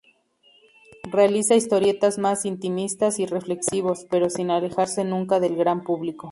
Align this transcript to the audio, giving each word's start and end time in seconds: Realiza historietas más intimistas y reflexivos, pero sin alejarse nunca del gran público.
Realiza 1.11 1.53
historietas 1.53 2.17
más 2.17 2.45
intimistas 2.45 3.19
y 3.19 3.27
reflexivos, 3.27 4.07
pero 4.09 4.31
sin 4.31 4.49
alejarse 4.49 5.03
nunca 5.05 5.39
del 5.39 5.55
gran 5.55 5.83
público. 5.83 6.29